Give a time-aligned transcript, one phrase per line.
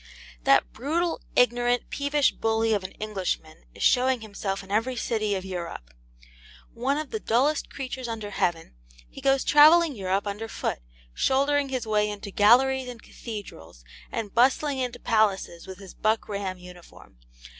[0.45, 5.45] That brutal, ignorant, peevish bully of an Englishman is showing himself in every city of
[5.45, 5.93] Europe.
[6.73, 8.73] One of the dullest creatures under heaven,
[9.07, 10.79] he goes travelling Europe under foot,
[11.13, 16.57] shouldering his way into galleries and cathedrals, and bustling into palaces with his buck ram
[16.57, 17.19] uniform.